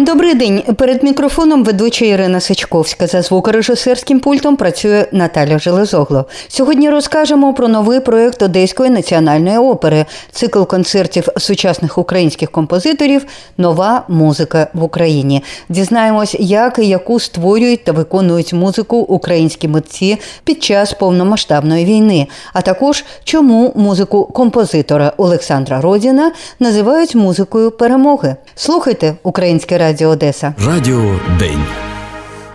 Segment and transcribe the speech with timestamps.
[0.00, 0.62] Добрий день.
[0.76, 3.06] Перед мікрофоном ведуча Ірина Сичковська.
[3.06, 6.24] За звукорежисерським пультом працює Наталя Железогло.
[6.48, 13.24] Сьогодні розкажемо про новий проєкт Одеської національної опери, цикл концертів сучасних українських композиторів
[13.58, 15.42] Нова музика в Україні.
[15.68, 22.60] Дізнаємось, як і яку створюють та виконують музику українські митці під час повномасштабної війни, а
[22.60, 28.36] також чому музику композитора Олександра Родіна називають музикою перемоги.
[28.54, 29.89] Слухайте українське радіо.
[29.90, 30.54] Радіо Одеса.
[30.66, 31.89] Радіо День.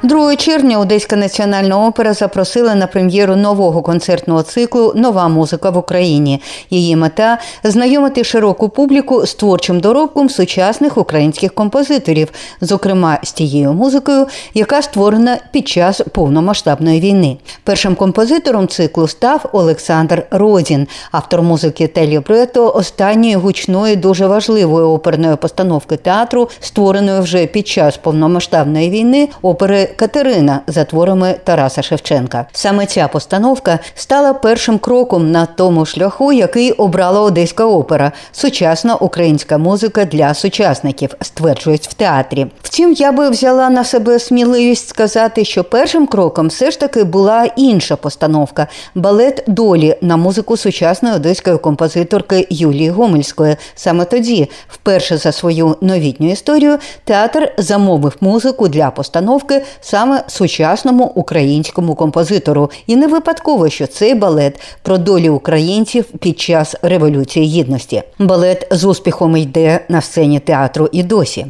[0.06, 6.42] 2 червня Одеська національна опера запросила на прем'єру нового концертного циклу Нова музика в Україні.
[6.70, 12.28] Її мета знайомити широку публіку з творчим доробком сучасних українських композиторів,
[12.62, 17.38] зокрема з тією музикою, яка створена під час повномасштабної війни.
[17.64, 25.36] Першим композитором циклу став Олександр Родін, автор музики та лібрето останньої гучної, дуже важливої оперної
[25.36, 32.46] постановки театру, створеної вже під час повномасштабної війни опери Катерина за творами Тараса Шевченка.
[32.52, 39.58] Саме ця постановка стала першим кроком на тому шляху, який обрала Одеська опера сучасна українська
[39.58, 42.48] музика для сучасників, стверджують в театрі.
[42.62, 47.46] Втім, я би взяла на себе сміливість сказати, що першим кроком все ж таки була
[47.56, 53.56] інша постановка балет долі на музику сучасної одеської композиторки Юлії Гомельської.
[53.76, 61.96] Саме тоді, вперше за свою новітню історію, театр замовив музику для постановки саме сучасному українському
[61.96, 62.70] композитору.
[62.88, 68.04] І не випадково, що цей балет про долі українців під час революції гідності.
[68.20, 71.46] Балет з успіхом йде на сцені театру і досі.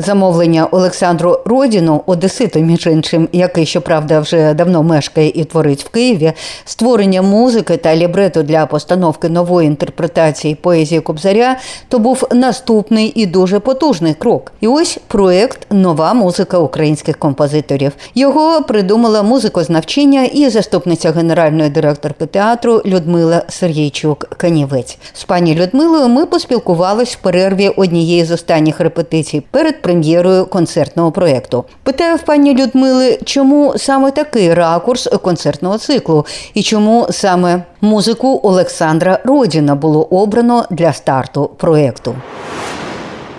[0.00, 6.32] Замовлення Олександру Родіну, Одеситу, між іншим, який, щоправда, вже давно мешкає і творить в Києві,
[6.64, 11.56] створення музики та лібрету для постановки нової інтерпретації поезії Кобзаря,
[11.88, 14.52] то був наступний і дуже потужний крок.
[14.60, 17.92] І ось проект Нова музика українських композиторів.
[18.14, 24.98] Його придумала музикознавчиня і заступниця генеральної директорки театру Людмила Сергійчук Канівець.
[25.12, 31.64] З пані Людмилою ми поспілкувалися в перерві однієї з останніх репетицій перед прем'єрою концертного проєкту.
[31.82, 39.18] Питаю в пані Людмили, чому саме такий ракурс концертного циклу і чому саме музику Олександра
[39.24, 42.14] Родіна було обрано для старту проєкту.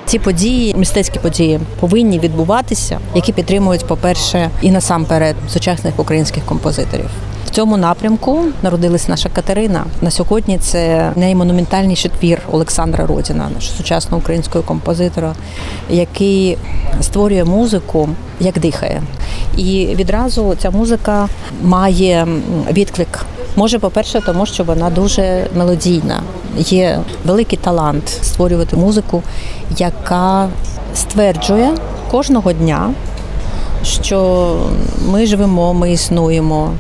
[0.06, 7.10] Ці події, мистецькі події, повинні відбуватися, які підтримують, по-перше, і насамперед сучасних українських композиторів.
[7.50, 9.86] В цьому напрямку народилась наша Катерина.
[10.02, 15.36] На сьогодні це наймонументальніший твір Олександра Родіна, сучасного українського композитора,
[15.90, 16.58] який
[17.02, 19.04] створює музику, як дихає.
[19.58, 21.28] І відразу ця музика
[21.64, 22.28] має
[22.72, 23.26] відклик.
[23.56, 26.24] Може, по-перше, тому що вона дуже мелодійна.
[26.58, 29.24] Є великий талант створювати музику,
[29.78, 30.50] яка
[30.96, 31.70] стверджує
[32.12, 32.94] кожного дня,
[33.84, 34.56] що
[35.08, 36.72] ми живемо, ми існуємо,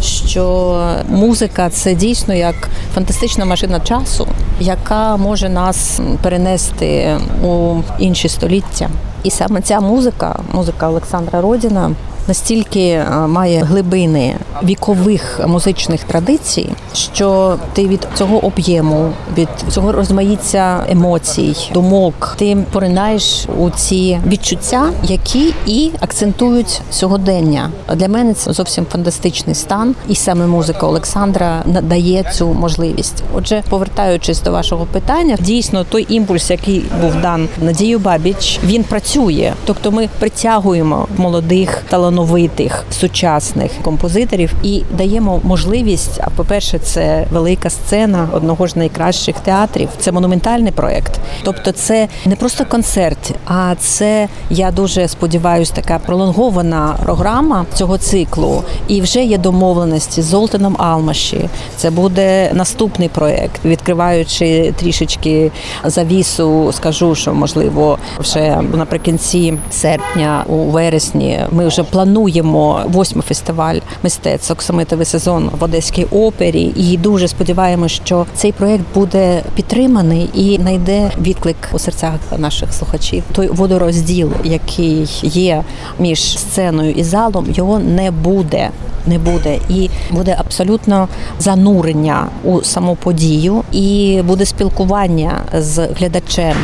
[0.00, 0.76] що
[1.08, 2.54] музика це дійсно як
[2.94, 4.28] фантастична машина часу,
[4.60, 8.88] яка може нас перенести у інші століття.
[9.22, 11.90] І саме ця музика, музика Олександра Родіна,
[12.28, 20.84] настільки е, має глибини вікових музичних традицій, що ти від цього об'єму, від цього розмаїття
[20.88, 27.70] емоцій, думок, ти поринаєш у ці відчуття, які і акцентують сьогодення.
[27.94, 33.22] Для мене це зовсім фантастичний стан, і саме музика Олександра надає цю можливість.
[33.34, 39.52] Отже, повертаючись до вашого питання, дійсно той імпульс, який був дан Надію Бабіч, він працює,
[39.64, 46.20] тобто ми притягуємо молодих талановитих талановитих сучасних композиторів і даємо можливість.
[46.20, 49.88] А по-перше, це велика сцена одного ж найкращих театрів.
[49.98, 51.20] Це монументальний проект.
[51.44, 58.62] Тобто, це не просто концерт, а це я дуже сподіваюся, така пролонгована програма цього циклу.
[58.88, 61.48] І вже є домовленості з Золтаном Алмаші.
[61.76, 65.52] Це буде наступний проект, відкриваючи трішечки
[65.84, 73.76] завісу, скажу, що можливо вже наприкінці серпня, у вересні, ми вже плануємо плануємо восьмий фестиваль
[74.02, 80.58] мистецтв оксамитовий сезон в Одеській опері, і дуже сподіваємося, що цей проект буде підтриманий і
[80.60, 83.22] знайде відклик у серцях наших слухачів.
[83.32, 85.64] Той водорозділ, який є
[85.98, 88.70] між сценою і залом, його не буде.
[89.08, 91.08] Не буде і буде абсолютно
[91.38, 96.56] занурення у саму подію, і буде спілкування з глядачем,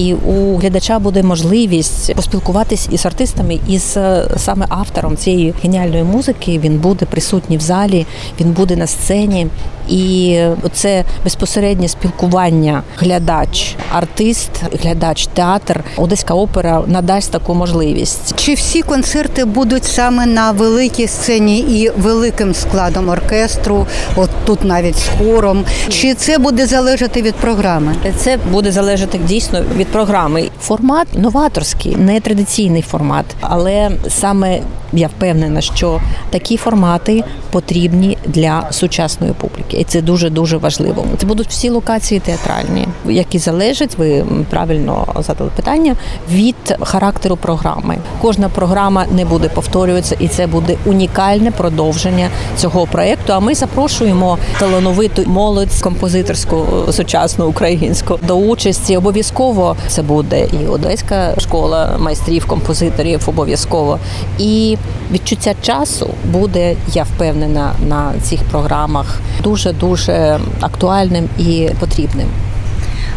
[0.00, 6.58] і у глядача буде можливість поспілкуватись із артистами, із е, саме автором цієї геніальної музики.
[6.58, 8.06] Він буде присутній в залі,
[8.40, 9.46] він буде на сцені.
[9.90, 10.40] І
[10.72, 14.50] це безпосереднє спілкування глядач, артист,
[14.82, 15.84] глядач, театр.
[15.96, 18.34] Одеська опера надасть таку можливість.
[18.36, 23.86] Чи всі концерти будуть саме на великій сцені і великим складом оркестру?
[24.16, 25.64] От тут навіть з хором.
[25.88, 27.94] Чи це буде залежати від програми?
[28.16, 30.48] Це буде залежати дійсно від програми.
[30.60, 34.60] Формат новаторський, не традиційний формат, але саме
[34.92, 36.00] я впевнена, що
[36.30, 41.04] такі формати потрібні для сучасної публіки, і це дуже дуже важливо.
[41.18, 43.98] Це будуть всі локації театральні, які залежать.
[43.98, 45.96] Ви правильно задали питання
[46.30, 47.98] від характеру програми.
[48.20, 53.32] Кожна програма не буде повторюватися, і це буде унікальне продовження цього проекту.
[53.32, 58.96] А ми запрошуємо талановиту молодь композиторську сучасну українську до участі.
[58.96, 63.98] Обов'язково це буде і одеська школа майстрів, композиторів обов'язково.
[64.38, 64.76] І
[65.12, 72.28] відчуття часу буде, я впевнена, на цих програмах дуже дуже актуальним і потрібним.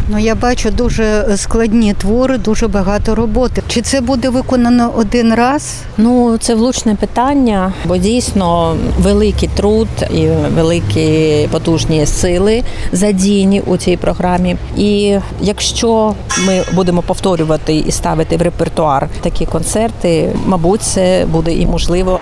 [0.08, 3.62] Ну я бачу дуже складні твори, дуже багато роботи.
[3.68, 5.74] Чи це буде виконано один раз?
[5.96, 12.62] Ну, це влучне питання, бо дійсно великий труд і великі потужні сили
[12.92, 14.56] задіяні у цій програмі.
[14.76, 16.14] І якщо
[16.46, 22.20] ми будемо повторювати і ставити в репертуар такі концерти, мабуть, це буде і можливо.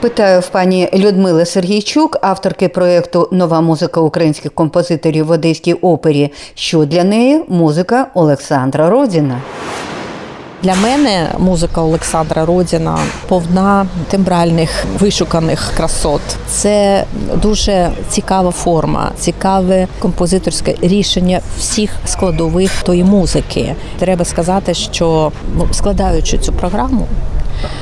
[0.00, 6.32] Питаю в пані Людмили Сергійчук, авторки проєкту Нова музика українських композиторів в Одеській опері.
[6.54, 9.40] Що для неї музика Олександра Родіна?
[10.62, 12.98] Для мене музика Олександра Родіна
[13.28, 16.20] повна тембральних вишуканих красот.
[16.48, 17.04] Це
[17.42, 23.74] дуже цікава форма, цікаве композиторське рішення всіх складових тої музики.
[23.98, 27.06] Треба сказати, що ну, складаючи цю програму.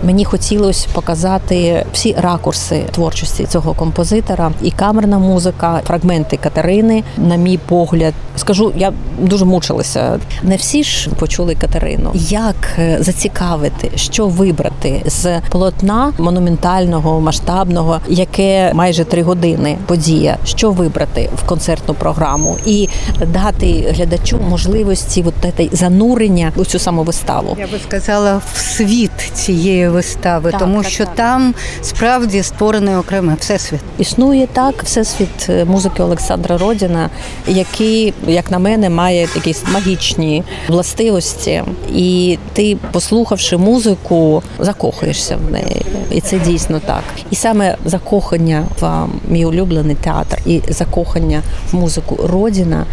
[0.02, 7.04] Мені хотілося показати всі ракурси творчості цього композитора, і камерна музика, фрагменти Катерини.
[7.16, 10.20] На мій погляд, скажу, я дуже мучилася.
[10.42, 12.10] Не всі ж почули Катерину.
[12.28, 20.70] Як е, зацікавити, що вибрати з полотна монументального, масштабного, яке майже три години подія, що
[20.70, 22.88] вибрати в концертну програму, і
[23.26, 27.56] дати глядачу можливості от занурення у цю саму виставу.
[27.60, 31.14] Я би сказала в світ цієї вистави, Так, тому так, що так.
[31.14, 33.80] там справді створений окремий всесвіт.
[33.98, 37.10] Існує так всесвіт е, музики Олександра Родіна,
[37.46, 41.62] який, як на мене, має якісь магічні властивості,
[41.94, 45.82] і ти, послухавши музику, закохуєшся в неї.
[46.10, 47.02] І це дійсно так.
[47.30, 51.42] І саме закохання в мій улюблений театр і закохання
[51.72, 52.86] в музику Родіна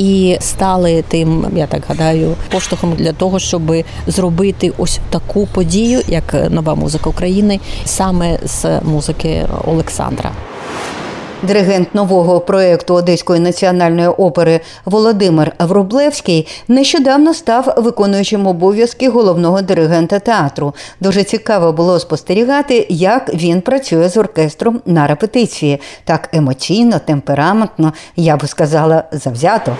[0.00, 3.62] і стали тим, я так гадаю, поштовхом для того, щоб
[4.06, 10.32] зробити ось таку подію, як нова музика України, саме з музики Олександра.
[11.42, 20.74] Диригент нового проєкту Одеської національної опери Володимир Врублевський нещодавно став виконуючим обов'язки головного диригента театру.
[21.00, 25.80] Дуже цікаво було спостерігати, як він працює з оркестром на репетиції.
[26.04, 29.76] Так емоційно, темпераментно, я би сказала, завзято.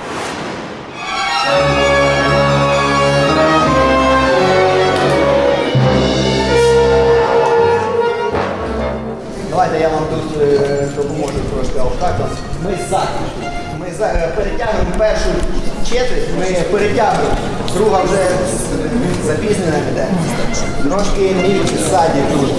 [14.08, 15.28] Перетягуємо першу
[15.90, 17.36] четверть, ми перетягуємо.
[17.74, 18.28] Друга вже
[19.26, 20.06] запізнена піде.
[20.82, 22.50] Трошки мільче ззаді тут.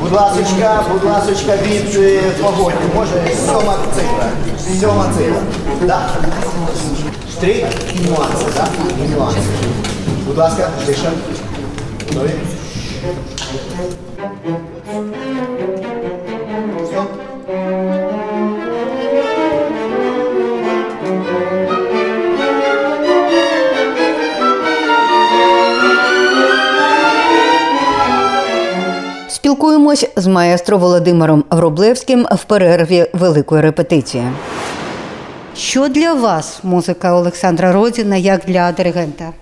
[0.00, 2.74] Будь ласочка, будь ласочка, від е, погоди.
[2.94, 3.12] Може
[3.46, 4.30] сьома цифра.
[4.80, 5.42] Сьома цифра.
[5.80, 6.08] Да.
[7.32, 8.68] Штрих і нюанси, так?
[9.04, 9.38] І нюанси.
[10.26, 11.10] Будь ласка, тиша.
[12.08, 12.30] Готові?
[29.62, 34.24] Спілкуємось з маестро Володимиром Врублевським в перерві великої репетиції.
[35.56, 39.32] Що для вас музика Олександра Родіна як для диригента?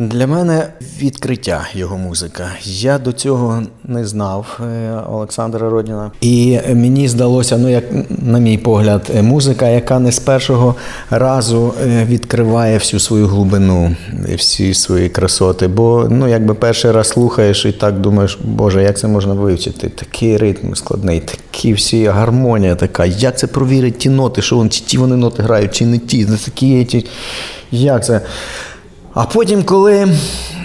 [0.00, 0.66] Для мене
[1.00, 2.50] відкриття його музика.
[2.64, 6.10] Я до цього не знав е, Олександра Родіна.
[6.20, 10.74] І мені здалося, ну як на мій погляд, музика, яка не з першого
[11.10, 13.96] разу е, відкриває всю свою глибину,
[14.36, 15.68] всі свої красоти.
[15.68, 19.88] Бо ну якби перший раз слухаєш і так думаєш, Боже, як це можна вивчити?
[19.88, 23.06] Такий ритм складний, такі всі гармонія така.
[23.06, 26.26] Як це провірити ті ноти, що вони, чи ті вони ноти грають, чи не ті,
[26.26, 26.84] не такі.
[26.84, 27.06] ті.
[27.72, 28.20] Як це?
[29.14, 30.08] А потім, коли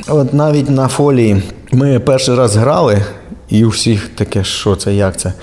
[0.07, 3.01] от навіть на фолії ми перший раз грали,
[3.49, 5.33] і у всіх таке, що це, як це.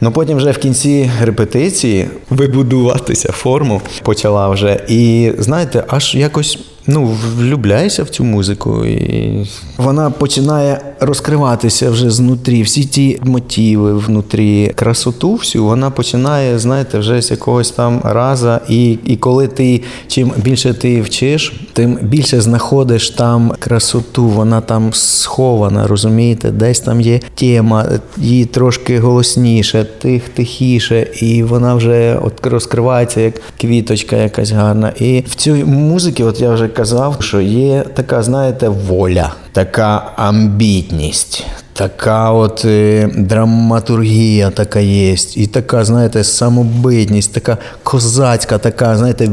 [0.00, 4.84] Ну потім вже в кінці репетиції вибудуватися форму почала вже.
[4.88, 12.62] І знаєте, аж якось ну, влюбляєшся в цю музику, і вона починає розкриватися вже знутрі.
[12.62, 18.60] Всі ті мотиви внутрі, красоту всю вона починає, знаєте, вже з якогось там раза.
[18.68, 24.92] І, і коли ти чим більше ти вчиш, тим більше знаходиш там красоту, вона там
[24.92, 27.86] схована, розумієте, десь там є тема,
[28.16, 34.92] її трошки голосніше, тих тихіше, і вона вже от розкривається як квіточка якась гарна.
[35.00, 41.46] І в цій музиці, от я вже казав, що є така, знаєте, воля, така амбітність,
[41.72, 49.28] така от е, драматургія така є, і така, знаєте, самобитність, така козацька, така, знаєте,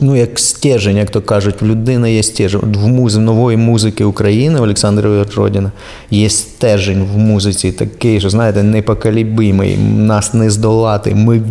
[0.00, 2.60] ну як стержень, як то кажуть, в людини є стержень.
[2.64, 3.16] От В муз...
[3.16, 5.72] нової музики України Олександра Родіна
[6.10, 11.14] є стержень в музиці, такий, що знаєте, непоколібимий, нас не здолати.
[11.14, 11.42] Ми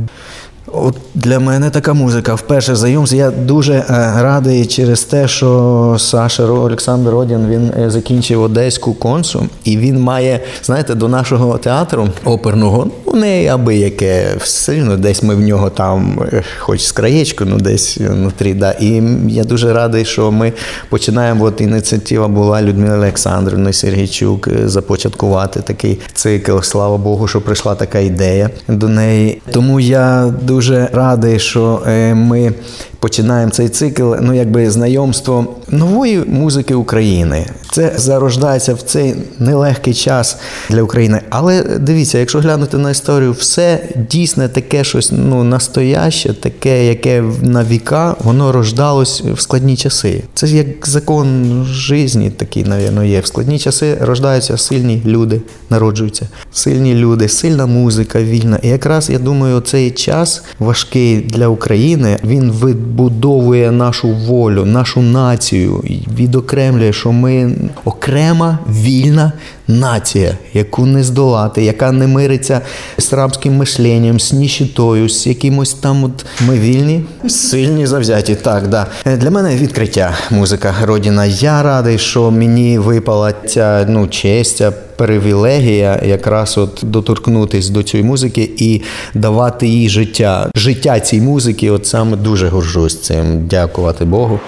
[0.73, 2.35] От для мене така музика.
[2.35, 3.15] Вперше знайомся.
[3.15, 3.83] Я дуже е,
[4.21, 10.39] радий через те, що Саша Олександр Родін він е, закінчив одеську консу, і він має,
[10.63, 16.19] знаєте, до нашого театру оперного, ну не аби яке сильно, десь ми в нього там,
[16.33, 18.53] е, хоч з краєчку, ну десь внутрі.
[18.53, 18.71] Да.
[18.71, 20.53] І я дуже радий, що ми
[20.89, 21.45] починаємо.
[21.45, 26.59] От ініціатива була Людмила Олександрівна Сергійчук започаткувати такий цикл.
[26.61, 29.41] Слава Богу, що прийшла така ідея до неї.
[29.51, 32.53] Тому я дуже дуже радий, що е, ми
[32.99, 37.45] починаємо цей цикл, ну якби знайомство нової музики України.
[37.71, 40.37] Це зарождається в цей нелегкий час
[40.69, 41.21] для України.
[41.29, 47.63] Але дивіться, якщо глянути на історію, все дійсне таке щось ну настояще, таке, яке на
[47.63, 50.23] віка, воно рождалось в складні часи.
[50.33, 53.19] Це як закон житті такий, навірно, є.
[53.19, 58.59] В складні часи рождаються сильні люди, народжуються, сильні люди, сильна музика, вільна.
[58.61, 62.17] І якраз я думаю, цей час важкий для України.
[62.23, 62.51] Він
[62.87, 65.83] вибудовує нашу волю, нашу націю,
[66.17, 69.31] відокремлює, що ми окрема вільна
[69.67, 72.61] нація, яку не здолати, яка не мириться
[72.97, 76.03] з рабським мишленням, з ніщитою, з якимось там.
[76.03, 78.35] От ми вільні, сильні, завзяті.
[78.35, 78.87] Так, да.
[79.05, 81.25] Для мене відкриття музика Родіна.
[81.25, 84.63] Я радий, що мені випала ця ну честь.
[84.95, 88.81] Привілегія якраз от доторкнутись до цієї музики і
[89.13, 90.49] давати їй життя.
[90.55, 93.47] Життя цій музики, от саме дуже горжусь цим.
[93.47, 94.39] Дякувати Богу.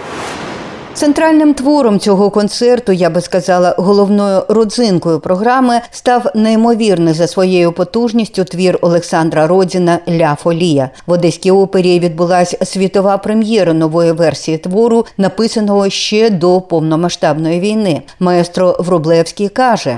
[0.93, 8.43] Центральним твором цього концерту, я би сказала, головною родзинкою програми став неймовірний за своєю потужністю
[8.43, 10.89] твір Олександра Родзіна Ля Фолія.
[11.07, 18.01] В Одеській опері відбулася світова прем'єра нової версії твору, написаного ще до повномасштабної війни.
[18.19, 19.97] Маестро Врублевський каже.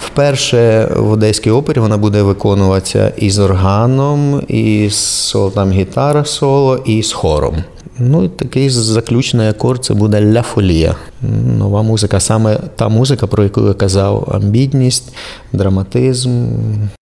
[0.00, 6.76] Вперше в Одеській опері вона буде виконуватися і з органом, і з там гітара соло,
[6.76, 7.56] і з хором.
[7.98, 10.94] Ну і такий заключний акорд це буде ля фолія.
[11.58, 15.12] Нова музика, саме та музика, про яку я казав: амбітність,
[15.52, 16.46] драматизм.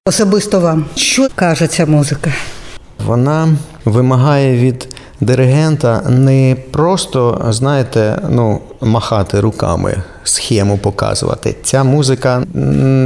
[0.08, 2.32] Особисто вам що каже ця музика?
[3.06, 3.48] Вона
[3.84, 4.88] вимагає від
[5.20, 11.54] диригента не просто, знаєте, ну, махати руками, схему показувати.
[11.62, 12.42] Ця музика,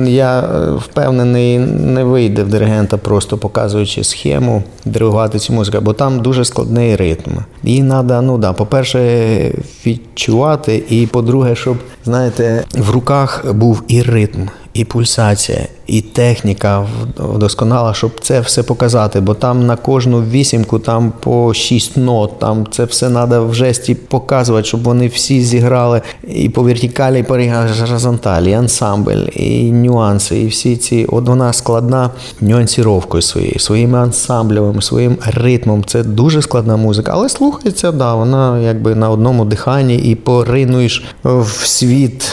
[0.07, 0.41] я
[0.79, 6.97] впевнений, не вийде в диригента, просто показуючи схему, диригувати цю музику, бо там дуже складний
[6.97, 7.31] ритм.
[7.63, 9.55] Її треба, ну да, по-перше,
[9.87, 14.41] відчувати, і по-друге, щоб, знаєте, в руках був і ритм,
[14.75, 16.87] і пульсація, і техніка
[17.19, 19.21] вдосконала, щоб це все показати.
[19.21, 23.95] Бо там на кожну вісімку, там по шість нот, там це все треба в жесті
[23.95, 30.39] показувати, щоб вони всі зіграли і по вертикалі, і по горизонталі, і ансамбль, і нюанси,
[30.41, 31.07] і всі ці.
[31.09, 32.11] От вона складна
[32.41, 35.85] нюансіровкою своєю, своїми ансамблем, своїм ритмом.
[35.85, 41.67] Це дуже складна музика, але слухається, да, вона якби на одному диханні і поринуєш в
[41.67, 42.33] світ.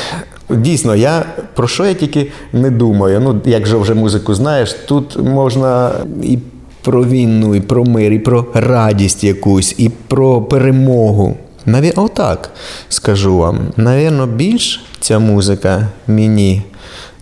[0.49, 3.19] Дійсно, я про що я тільки не думаю.
[3.19, 5.91] Ну, як же вже музику знаєш, тут можна
[6.23, 6.37] і
[6.81, 11.37] про війну, і про мир, і про радість якусь, і про перемогу.
[11.65, 11.93] Наві...
[11.95, 12.49] Отак
[12.89, 13.59] скажу вам.
[13.77, 16.63] Навірно, більш ця музика мені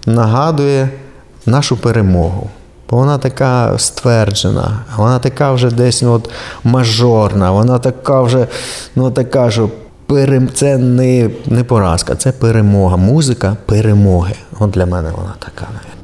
[0.06, 0.90] нагадує
[1.46, 2.50] нашу перемогу.
[2.90, 6.30] Бо вона така стверджена, вона така вже десь ну, от,
[6.64, 8.48] мажорна, вона така вже,
[8.96, 9.70] ну така, що
[10.06, 10.50] перем...
[10.54, 12.98] це не, не поразка, це перемога.
[12.98, 14.36] Музика перемоги.
[14.60, 15.68] От для мене вона така.
[15.74, 16.04] навіть.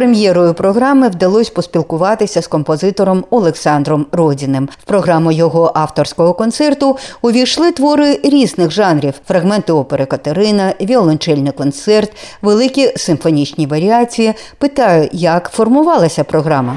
[0.00, 4.68] Прем'єрою програми вдалося поспілкуватися з композитором Олександром Родіним.
[4.82, 12.92] В програму його авторського концерту увійшли твори різних жанрів: фрагменти опери Катерина, віолончельний концерт, великі
[12.96, 14.34] симфонічні варіації.
[14.58, 16.76] Питаю, як формувалася програма.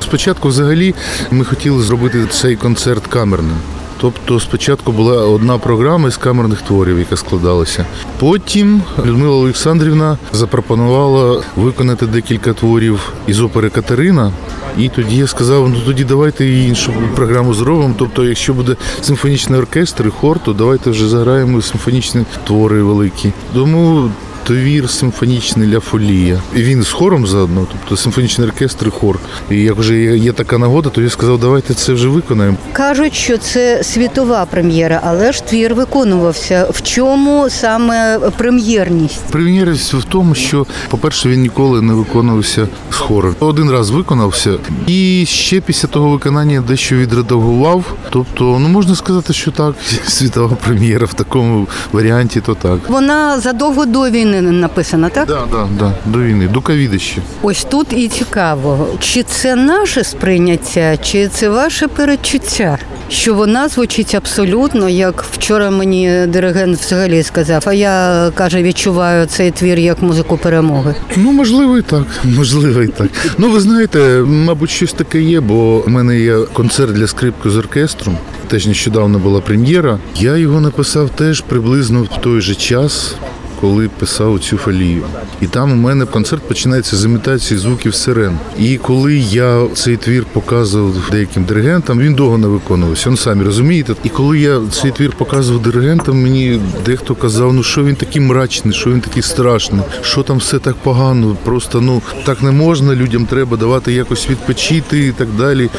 [0.00, 0.94] Спочатку, взагалі,
[1.30, 3.58] ми хотіли зробити цей концерт камерним.
[4.00, 7.86] Тобто спочатку була одна програма із камерних творів, яка складалася.
[8.18, 14.32] Потім Людмила Олександрівна запропонувала виконати декілька творів із опери Катерина.
[14.78, 17.94] І тоді я сказав: ну тоді давайте іншу програму зробимо.
[17.98, 23.32] Тобто, якщо буде симфонічний оркестр і хор, то давайте вже заграємо симфонічні твори великі.
[23.54, 24.10] Тому
[24.46, 26.40] твір симфонічний Ля Фолія.
[26.56, 29.18] І він з хором заодно, тобто симфонічний оркестр і хор.
[29.50, 32.56] І як вже є, є така нагода, то я сказав, давайте це вже виконаємо.
[32.72, 36.66] Кажуть, що це світова прем'єра, але ж твір виконувався.
[36.70, 39.24] В чому саме прем'єрність?
[39.30, 43.34] Прем'єрність в тому, що, по-перше, він ніколи не виконувався з хором.
[43.40, 44.54] Один раз виконався,
[44.86, 47.84] і ще після того виконання дещо відредагував.
[48.10, 49.74] Тобто, ну можна сказати, що так,
[50.06, 52.78] світова прем'єра в такому варіанті, то так.
[52.88, 55.28] Вона задовго до війни написана, так?
[55.28, 57.20] Да, да, да, до війни, до ковіда ще.
[57.42, 62.78] Ось тут і цікаво, чи це наше сприйняття, чи це ваше передчуття,
[63.08, 67.62] що вона звучить абсолютно, як вчора мені диригент взагалі сказав.
[67.66, 70.94] А я каже, відчуваю цей твір як музику перемоги.
[71.16, 72.06] Ну, можливо, і так.
[72.24, 73.08] Можливо, і так.
[73.38, 77.56] Ну, ви знаєте, мабуть, щось таке є, бо в мене є концерт для скрипки з
[77.56, 78.18] оркестром.
[78.48, 79.98] Теж нещодавно була прем'єра.
[80.16, 83.14] Я його написав теж приблизно в той же час.
[83.60, 85.02] Коли писав цю фалію,
[85.40, 88.38] і там у мене концерт починається з імітації звуків сирен.
[88.58, 93.10] І коли я цей твір показував деяким диригентам, він довго не виконувався.
[93.10, 93.94] Ну самі розумієте.
[94.04, 98.74] І коли я цей твір показував диригентам, мені дехто казав, ну що він такий мрачний,
[98.74, 101.36] що він такий страшний, що там все так погано.
[101.44, 102.94] Просто ну так не можна.
[102.94, 105.70] Людям треба давати якось відпочити і так далі.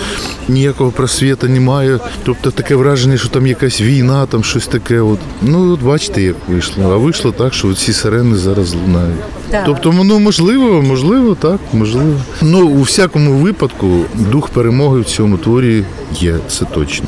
[0.48, 2.00] Ніякого просвіта немає.
[2.24, 5.02] Тобто таке враження, що там якась війна, там щось таке.
[5.02, 6.84] От ну от бачите, як вийшло.
[6.92, 9.20] А вийшло так, що ці сирени зараз лунають.
[9.50, 9.64] Так.
[9.66, 12.14] Тобто, ну можливо, можливо, так, можливо.
[12.42, 13.88] Ну у всякому випадку
[14.32, 17.08] дух перемоги в цьому творі є, це точно.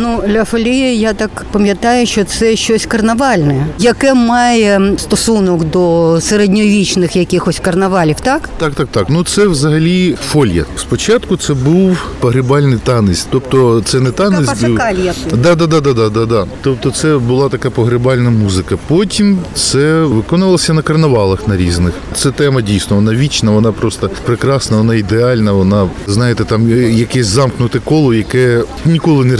[0.00, 7.16] Ну, Ля Фолія, я так пам'ятаю, що це щось карнавальне, яке має стосунок до середньовічних
[7.16, 8.48] якихось карнавалів, так?
[8.58, 9.06] Так, так, так.
[9.08, 10.64] Ну це взагалі фолья.
[10.76, 13.26] Спочатку це був погребальний танець.
[13.30, 14.46] Тобто це не танець.
[14.46, 15.14] пасакалья.
[15.30, 16.46] Да, да, да, да, да, да, да.
[16.62, 18.76] Тобто це була така погребальна музика.
[18.86, 21.92] Потім це виконувалося на карнавалах на різних.
[22.14, 25.52] Це тема дійсно, вона вічна, вона просто прекрасна, вона ідеальна.
[25.52, 29.36] Вона, знаєте, там якесь замкнуте коло, яке ніколи не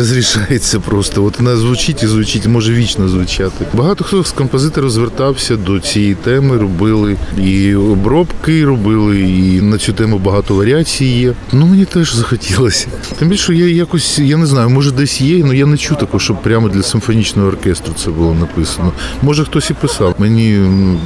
[0.49, 1.25] розрішається просто.
[1.25, 3.65] От вона звучить і звучить, може вічно звучати.
[3.75, 9.93] Багато хто з композиторів звертався до цієї теми, робили і обробки робили, і на цю
[9.93, 11.33] тему багато варіацій є.
[11.53, 12.87] Ну мені теж захотілося.
[13.19, 16.21] Тим більше я якось, я не знаю, може десь є, але я не чув такого,
[16.21, 18.93] щоб прямо для симфонічного оркестру це було написано.
[19.23, 20.15] Може хтось і писав.
[20.19, 20.59] Мені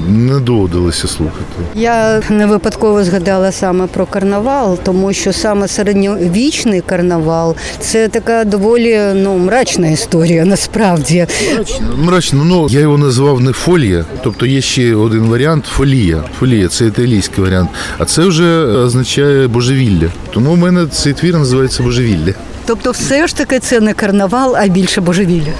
[0.09, 1.44] не доводилося слухати.
[1.74, 9.00] Я не випадково згадала саме про карнавал, тому що саме середньовічний карнавал це така доволі
[9.23, 11.27] ну мрачна історія, насправді.
[11.97, 16.25] Мрачно, ну я його назвав не фолія, тобто є ще один варіант фолія.
[16.39, 20.09] Фолія це італійський варіант, а це вже означає божевілля.
[20.31, 22.33] Тому в мене цей твір називається божевілля.
[22.67, 25.53] Тобто, все ж таки це не карнавал, а більше божевілля.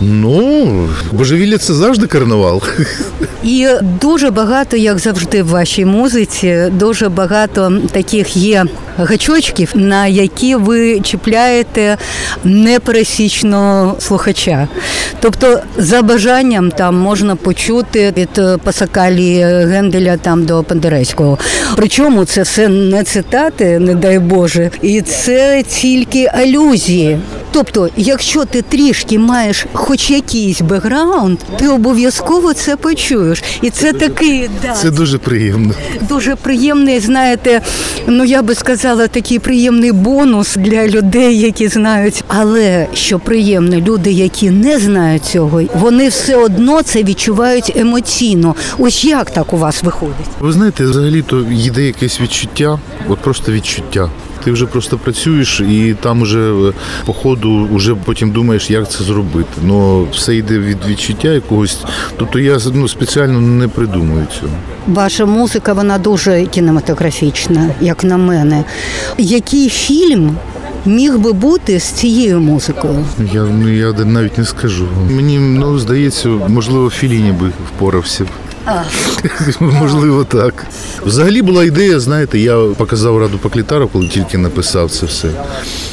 [0.00, 2.62] Ну, божевілля це завжди карнавал.
[3.42, 3.68] І
[4.00, 8.64] дуже багато, як завжди, в вашій музиці, дуже багато таких є
[8.98, 11.96] гачочків, на які ви чіпляєте
[12.44, 14.68] непересічного слухача.
[15.20, 21.38] Тобто, за бажанням там можна почути від Пасакалі Генделя там до Пандерецького.
[21.76, 27.18] Причому це все не цитати, не дай Боже, і це тільки алюзії.
[27.52, 33.42] Тобто, якщо ти трішки маєш хоч якийсь бекграунд, ти обов'язково це почуєш.
[33.62, 35.74] І це такий да, Це дуже приємно.
[36.08, 37.60] дуже приємний, знаєте,
[38.06, 42.24] ну я би сказала, такий приємний бонус для людей, які знають.
[42.28, 48.54] Але що приємно, люди, які не знають цього, вони все одно це відчувають емоційно.
[48.78, 50.26] Ось як так у вас виходить?
[50.40, 54.10] Ви знаєте, взагалі-то йде якесь відчуття, от просто відчуття.
[54.48, 56.72] Ти вже просто працюєш і там уже е,
[57.06, 59.48] по ходу вже потім думаєш, як це зробити.
[59.62, 61.78] Ну все йде від відчуття якогось.
[62.16, 64.52] Тобто я ну, спеціально не придумую цього.
[64.86, 68.64] Ваша музика вона дуже кінематографічна, як на мене.
[69.18, 70.36] Який фільм
[70.86, 73.04] міг би бути з цією музикою?
[73.32, 74.88] Я, ну, я навіть не скажу.
[75.10, 78.24] Мені ну, здається, можливо, Філіні би впорався.
[79.60, 80.66] Можливо, так.
[81.06, 85.28] Взагалі була ідея, знаєте, я показав Раду Паклітару, коли тільки написав це все.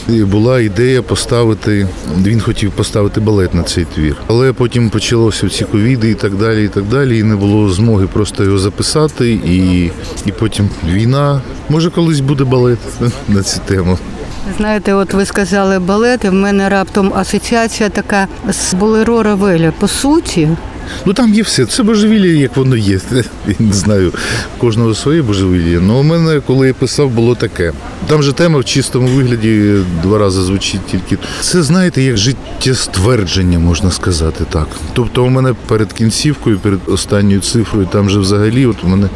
[0.09, 1.87] І була ідея поставити,
[2.23, 4.15] він хотів поставити балет на цей твір.
[4.27, 7.19] Але потім почалося ці ковіди і так далі, і так далі.
[7.19, 9.31] І не було змоги просто його записати.
[9.31, 9.83] І,
[10.25, 11.41] і потім війна.
[11.69, 12.79] Може, колись буде балет
[13.27, 13.97] на цю тему.
[14.57, 19.73] Знаєте, от ви сказали балет, і в мене раптом асоціація така з Болеро Равеля.
[19.79, 20.49] По суті,
[21.05, 21.65] Ну там є все.
[21.65, 22.99] Це божевілля, як воно є.
[23.47, 24.13] Я не знаю,
[24.57, 25.79] кожного своє божевілля.
[25.81, 27.73] Ну у мене, коли я писав, було таке.
[28.07, 31.17] Там же тема в чистому вигляді два рази звучить тільки.
[31.41, 34.67] Це знаєте, як життєствердження, можна сказати так.
[34.93, 39.09] Тобто, у мене перед кінцівкою, перед останньою цифрою, там же взагалі, от у мене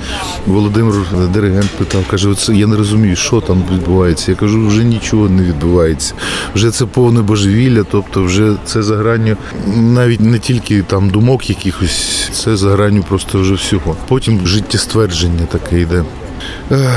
[0.47, 0.93] Володимир
[1.33, 4.31] диригент питав, каже: оце я не розумію, що там відбувається.
[4.31, 6.13] Я кажу, вже нічого не відбувається.
[6.55, 9.37] Вже це повне божевілля, тобто, вже це за гранню
[9.75, 13.95] навіть не тільки там думок якихось, це за гранню просто вже всього.
[14.07, 16.03] Потім життєствердження таке йде.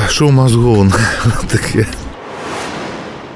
[0.08, 0.92] Що мазгон
[1.48, 1.86] таке.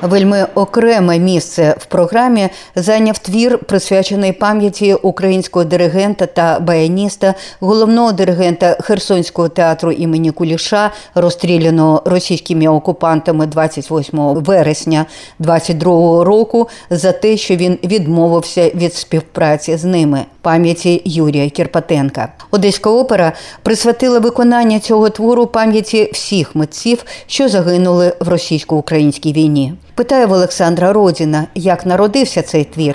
[0.03, 8.77] Вельми окреме місце в програмі зайняв твір, присвячений пам'яті українського диригента та баяніста, головного диригента
[8.81, 15.07] Херсонського театру імені Куліша, розстріляного російськими окупантами 28 вересня
[15.39, 20.25] 22 року, за те, що він відмовився від співпраці з ними.
[20.43, 22.33] Пам'яті Юрія Кірпатенка.
[22.51, 23.33] Одеська опера
[23.63, 29.75] присвятила виконання цього твору пам'яті всіх митців, що загинули в російсько-українській війні.
[29.97, 32.95] Питає в Олександра Родіна, як народився цей твір.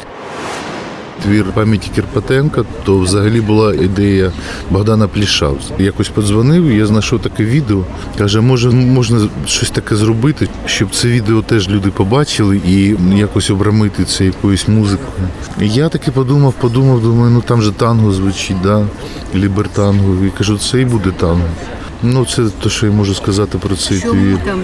[1.23, 4.31] Твір пам'яті Кірпатенка, то взагалі була ідея
[4.69, 5.57] Богдана Плішав.
[5.79, 7.83] Якось подзвонив, я знайшов таке відео.
[8.17, 14.05] Каже, може, можна щось таке зробити, щоб це відео теж люди побачили і якось обрамити
[14.05, 15.27] це якоюсь музикою.
[15.61, 18.85] І я таки подумав, подумав, думаю, ну там же танго звучить, да?
[19.35, 20.25] лібертанго.
[20.25, 21.47] І кажу, це і буде танго.
[22.03, 24.37] Ну, це те, що я можу сказати про цей твір.
[24.45, 24.61] там?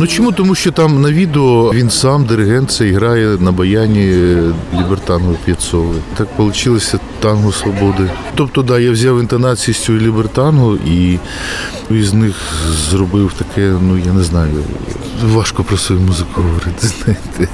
[0.00, 0.32] Ну чому?
[0.32, 4.36] Тому що там на відео він сам, диригент, це грає на баяні
[4.74, 5.94] Лібертанго П'єцови.
[6.16, 6.78] Так вийшло
[7.20, 8.10] танго свободи.
[8.34, 11.18] Тобто, да, я взяв інтонації з цього Лібертанго і
[11.90, 12.36] із них
[12.90, 14.64] зробив таке, ну я не знаю,
[15.24, 17.48] важко про свою музику говорити, знаєте.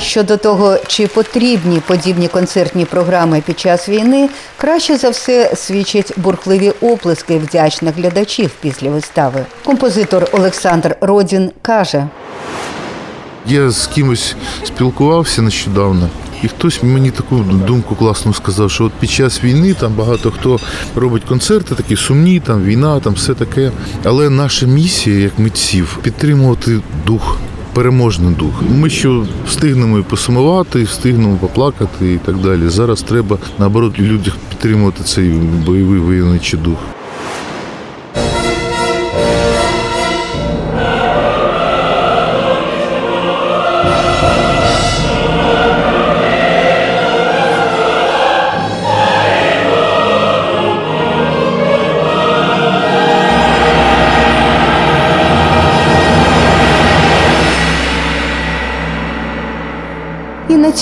[0.00, 6.72] Щодо того, чи потрібні подібні концертні програми під час війни, краще за все свідчать бурхливі
[6.80, 9.44] оплески вдячних глядачів після вистави.
[9.64, 12.08] Композитор Олександр Родін каже:
[13.46, 16.08] Я з кимось спілкувався нещодавно,
[16.42, 20.60] І хтось мені таку думку класну сказав, що от під час війни там багато хто
[20.96, 23.70] робить концерти, такі сумні, там війна, там все таке.
[24.04, 27.38] Але наша місія, як митців, підтримувати дух.
[27.74, 28.62] Переможний дух.
[28.70, 32.68] Ми що встигнемо і посумувати, встигнемо поплакати і так далі.
[32.68, 35.30] Зараз треба наоборот людях підтримувати цей
[35.66, 36.78] бойовий воєнний дух.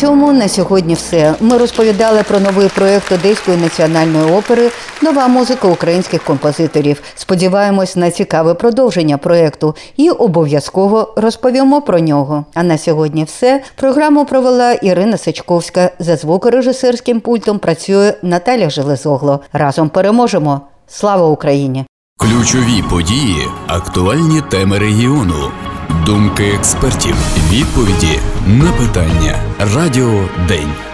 [0.00, 1.34] Цьому на сьогодні все.
[1.40, 4.70] Ми розповідали про новий проєкт Одеської національної опери
[5.02, 7.02] Нова музика українських композиторів.
[7.14, 12.44] Сподіваємось на цікаве продовження проєкту і обов'язково розповімо про нього.
[12.54, 13.62] А на сьогодні все.
[13.76, 15.90] Програму провела Ірина Сачковська.
[15.98, 19.40] За звукорежисерським пультом працює Наталя Железогло.
[19.52, 20.60] Разом переможемо.
[20.86, 21.84] Слава Україні!
[22.18, 25.50] Ключові події, актуальні теми регіону,
[26.06, 27.14] думки експертів,
[27.52, 29.38] відповіді на питання.
[29.74, 30.89] Радіо День.